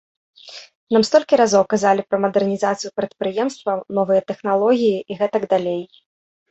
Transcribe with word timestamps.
Нам 0.95 1.01
столькі 1.09 1.39
разоў 1.41 1.63
казалі 1.75 2.01
пра 2.13 2.17
мадэрнізацыю 2.25 2.93
прадпрыемстваў, 3.01 3.77
новыя 4.01 4.21
тэхналогіі 4.35 4.97
і 5.01 5.13
гэтак 5.23 5.43
далей. 5.55 5.83